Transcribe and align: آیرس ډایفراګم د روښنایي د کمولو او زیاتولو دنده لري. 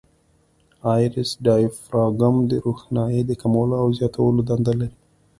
آیرس 0.93 1.29
ډایفراګم 1.45 2.35
د 2.49 2.51
روښنایي 2.65 3.21
د 3.25 3.31
کمولو 3.41 3.75
او 3.83 3.87
زیاتولو 3.99 4.41
دنده 4.49 4.73
لري. 4.79 4.95